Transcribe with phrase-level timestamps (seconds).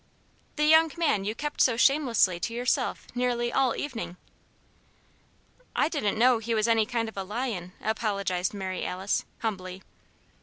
[0.55, 4.17] "The young man you kept so shamelessly to yourself nearly all evening."
[5.75, 9.83] "I didn't know he was any kind of a lion," apologized Mary Alice, humbly.